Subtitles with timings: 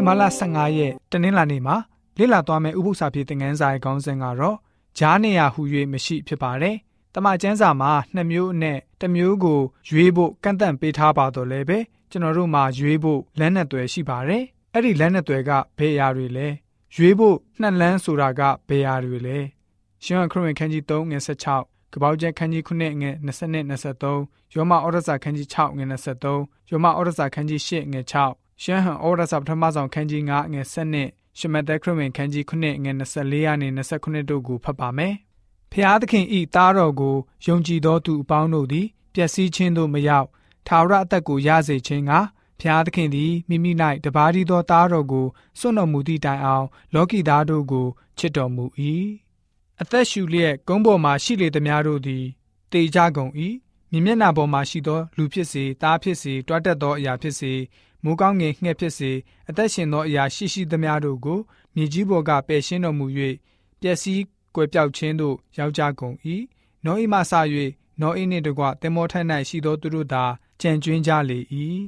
[0.00, 1.76] နေ့မလ15ရက်တနင်္လာနေ့မှာ
[2.18, 4.56] လေ့လာသွားမယ့်ဥပုသ္စာပြေသင်ခန်းစာရဲ့ခေါင်းစဉ်ကတော့
[4.98, 5.62] ဂျားနေရဟူ၍
[5.92, 6.76] မရှိဖြစ်ပါတယ်။
[7.14, 9.60] တမန်ကျမ်းစာမှာနှစ်မျိုးနဲ့တစ်မျိုးကို
[9.90, 11.78] ရွေးဖို့ကန့်သတ်ပေးထားပါတော့လည်းပဲ
[12.10, 14.44] ကျွန်တော်တို့မှာရွေးဖို့လမ်းနဲ့သွယ်ရှိပါတယ်။
[14.74, 16.46] အဲ့ဒီလမ်းနဲ့သွယ်ကဘယ်အရာတွေလဲ။
[16.96, 19.38] ရွေးဖို့နှစ်လမ်းဆိုတာကဘယ်အရာတွေလဲ။
[20.04, 25.84] ရှင်ခရစ်ဝင်ခန်းကြီး3ငွေ16ကပောက်ကျက်ခန်းကြီး9ငွေ20နဲ့23ယောမဩရစာခန်းကြီး6ငွေ
[26.30, 33.68] 23ယောမဩရစာခန်းကြီး8ငွေ6 ရှမ်းဟန်ဩရစာပထမဆုံးခန်းကြီး9ငွေ7နဲ့ရှမသက်ခရစ်ဝင်ခန်းကြီး9ငွေ24ရာနေ
[33.98, 35.14] 29တို့ကိုဖတ်ပါမယ်။
[35.72, 40.28] ဖျားသခင်ဤသားတော်ကိုယုံကြည်သောသူအပေါင်းတို့သည်ပျက်စီးခြင်းသို့မရောက်
[40.66, 42.12] ထာဝရအသက်ကိုရစေခြင်းက
[42.60, 43.72] ဖျားသခင်သည်မိမိ၌
[44.04, 45.26] တပါးဒီသောသားတော်ကို
[45.58, 47.86] စွန့်တော်မူသည့်တိုင်အောင် လောကီသားတို့ကို
[48.18, 48.64] ချစ်တော်မူ၏
[49.80, 52.24] အသက်ရှူလျက်ကုန်းပေါ်မှရှိလေသမျှတို့သည်
[52.72, 53.32] တေကြကုန်၏
[53.90, 57.52] မြင်မျက်နှာပေါ်မှရှိသောလူဖြစ်စေသားဖြစ်စေတွားတက်သောအရာဖြစ်စေ
[58.04, 59.12] မိုးကောင်းငယ်ငှက်ဖြစ်စေ
[59.48, 61.38] အသက်ရှင်သောအရာရှိရှိသမျှတို့ကို
[61.74, 63.06] မြေကြီးပေါ်ကပယ်ရှင်းတော်မူ၍
[63.80, 64.22] ပျက်စီး
[64.54, 66.16] ကွယ်ပြောက်ခြင်းသို့ရောက်ကြကုန်၏
[66.84, 67.32] နောအိမဆ၍
[68.00, 70.24] နောအိနှင့်တကွတင်မောထိုင်၌ရှိသောသူတို့သာ
[70.60, 71.38] ကြံကျွင်းကြလေ၏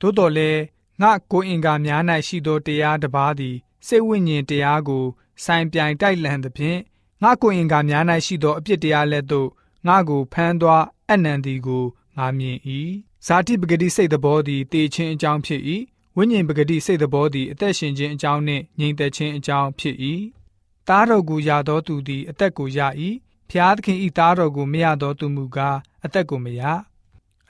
[0.00, 0.60] သို့တော်လည်း
[1.02, 5.04] ငါကိုအင်္ဂါများ၌ရှိသောတရားတစ်ပါးသည်စိတ်ဝိညာဉ်တရားကို
[5.44, 6.80] စိုင်ပြိုင်တိုက်လန်သဖြင့်
[7.22, 9.48] ငါကိုအင်္ဂါများ၌ရှိသောအပြစ်တရားလက်သို့
[9.86, 11.84] ငါကိုဖမ်းသွားအနံသည်ကို
[12.16, 12.58] ငါမြင်၏
[13.26, 15.62] ဇာတိပဂတိစိတ်သဘောသည်တေခြင်းအကြောင်းဖြစ်၏
[16.16, 19.96] ဝိညာဉ်ပဂတိစိတ်သဘောသည်အသက်ရှင်ခြင်းအကြောင်းနှင့်ငြိမ်သက်ခြင်းအကြောင်းဖြစ်၏
[20.88, 22.78] သားတော်ကိုရသောသူသည်အသက်ကိုရ၏
[23.50, 26.62] ဖျားသခင်ဤသားတော်ကိုမရသောသူမူကားအသက်ကိုမရ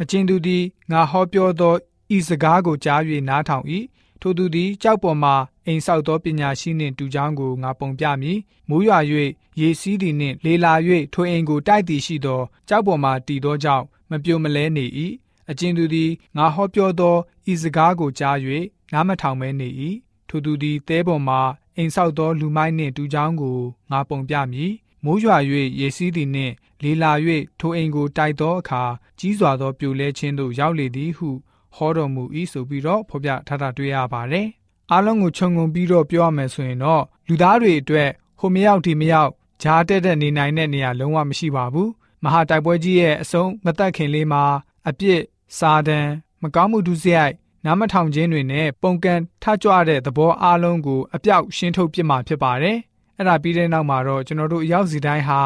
[0.00, 1.74] အချင်းသူသည်ငါဟောပြောသော
[2.16, 3.64] ဤစကားကိုကြား၍နားထောင်၏
[4.20, 5.32] ထိုသူသည်ကြောက်ပေါ်မှ
[5.66, 8.98] အိမ်ဆောက်သောပညာရှိနှင့်တူချောင်းကိုငါပုံပြမည်မိုးရွာ၍
[9.60, 10.72] ရေစီးသည်နှင့်လေလာ၍
[11.12, 14.86] ထိုအိမ်ကိုတိုက်သည်ရှိသောကြောက်ပေါ်မှတည်သောကြောင့်မပြိုမလဲနေ၏
[15.52, 17.16] အကျဉ်သူသည်ငါဟောပြောသော
[17.52, 18.36] ဤစကားကိုကြား၍
[18.92, 19.68] နားမထောင်မဲနေ၏
[20.28, 21.36] ထိုသူသည်တဲပေါ်မှ
[21.76, 23.58] အိမ်ဆောက်သောလူမိုက်နှင့်တူချောင်းကို
[23.90, 24.72] ငါပုံပြမည်
[25.04, 25.36] မိုးရွာ၍
[25.80, 27.12] ရေစီးသည်နှင့်လေလာ၍
[27.60, 28.82] ထိုအိမ်ကိုတိုက်သောအခါ
[29.18, 31.28] ကြီးစွာသောပြိုလဲခြင်းသို့ရောက်လေသည်ဟု
[31.76, 34.46] ဟောတော်မူ၏ဆိုပြီးတော့ဖော်ပြထားတာတွေ့ရပါတယ်။
[34.90, 39.30] အားလုံးကိုခြုံငုံပြီးတော့ပြောရမယ်ဆိုရင်တော့လူသားတွေအတွက်ဟိုမရောက်ဒီမရောက်
[39.62, 41.88] ဂျားတက်တဲ့နေနိုင်တဲ့နေရာလုံးဝမရှိပါဘူး။
[42.24, 44.44] မဟာတိုက်ပွဲကြီးရဲ့အဆုံးမသက်ခင်လေးမှာ
[44.88, 45.20] အပြစ်
[45.58, 46.00] စာဒံ
[46.42, 52.76] မကောင်းမှုဒုစရိုက်နားမထောင်ခြင်းတွေနဲ့ပုံကန်ထကြွတဲ့သဘောအားလုံးကိုအပြောက်ရှင်းထုတ်ပြစ်မှာဖြစ်ပါတယ်။
[53.16, 55.40] အဲ့ဒါပြီးတဲ့နောက်မှာတော့ကျွန်တော်တို့အရောက်စီတိုင်းဟာ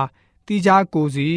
[0.47, 1.29] တိကျကိုစီ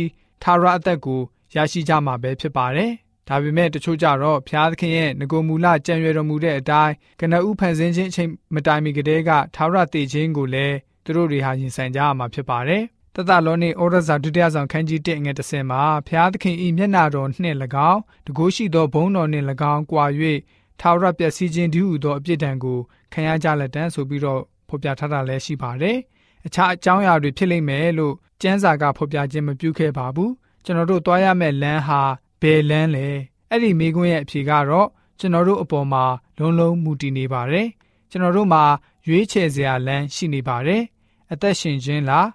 [0.44, 1.22] ထာဝရအသက်ကို
[1.56, 2.92] ရရှိကြမှာပဲဖြစ်ပါတယ်။
[3.28, 12.84] ဒါပေမဲ့တချို့ကြတော့ဖျားသခင်ရဲ့ငကိုမူလကြံရွယ်တော်မူတဲ့အတိုင်းကနဦးဖန်ဆင်းခြင်းအချိန်မတိုင်မီကတည်းကသာဝရတည်ခြင်းကိုလည်းသူတို့တွေဟာရင်ဆိုင်ကြရမှာဖြစ်ပါတယ်။
[13.20, 17.58] တသလောနေဩရစာဒုတိယဆောင်ခန်းကြီး1ငွေ30မှာဖျားသခင်ဤမျက်နာတော်နှင့်၎
[17.92, 20.06] င်းတကိုးရှိသောဘုန်းတော်နှင့်၎င်းကွာ၍
[20.82, 22.80] သာဝရပျက်စီးခြင်းတည်းဟူသောအပြစ်ဒဏ်ကို
[23.14, 25.98] ခံရကြလက်တန်းဆိုပြီးတော့ဖော်ပြထားတာလည်းရှိပါတယ်။
[26.46, 30.32] အခြားအကြောင်းအရာတွေဖြစ်လိမ့်မယ်လို့ကျမ်းစာကဖော်ပြခြင်းမပြုခဲ့ပါဘူး။
[30.66, 32.02] ကျွန်တော်တို့သွားရမယ့်လမ်းဟာ
[32.42, 33.08] ဘယ်လန်းလဲ
[33.50, 34.88] အဲ့ဒီမိကွန်းရဲ့အဖြေကတော့
[35.20, 36.04] ကျွန်တော်တို့အပေါ်မှာ
[36.40, 37.68] လုံးလုံးမူတည်နေပါတယ်
[38.10, 38.64] ကျွန်တော်တို့မှာ
[39.08, 40.84] ရွေးချယ်စရာလမ်းရှိနေပါတယ်
[41.32, 42.28] အသက်ရှင်ခြင်းလား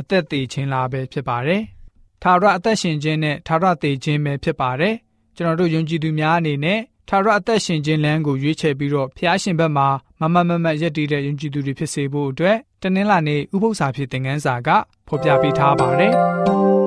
[0.00, 1.62] အသက်သေးခြင်းလားပဲဖြစ်ပါတယ်
[2.22, 4.94] ထာဝရအသက်ရှင်ခြင်းနဲ့ထာဝရသေခြင်းပဲဖြစ်ပါတယ်
[5.36, 9.88] ကျွန်တော်တို့ယုံကြည်သူများအနေနဲ့ထာဝရအသက်ရှင်ခြင်းလမ်းကိုရွေးချယ်ပြီးတော့ဖျားရှင်ဘက်မှာ
[10.20, 14.68] မမမမရက်တည်တဲ့ယုံကြည်သူတွေဖြစ်စေဖို့အတွက်တနင်္လာနေ့ဥပုသ္စာဖြစ်တဲ့ငန်းစာက
[15.08, 16.81] ဖော်ပြပေးထားပါတယ်